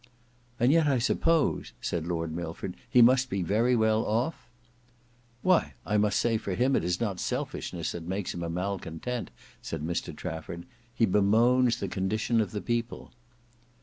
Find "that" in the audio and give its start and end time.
7.91-8.07